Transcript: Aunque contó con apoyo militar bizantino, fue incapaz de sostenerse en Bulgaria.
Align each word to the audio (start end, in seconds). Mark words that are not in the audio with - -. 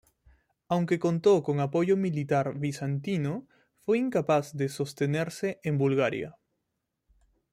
Aunque 0.67 0.97
contó 0.97 1.43
con 1.43 1.59
apoyo 1.59 1.95
militar 1.95 2.57
bizantino, 2.57 3.45
fue 3.85 3.99
incapaz 3.99 4.55
de 4.57 4.67
sostenerse 4.67 5.59
en 5.61 5.77
Bulgaria. 5.77 6.37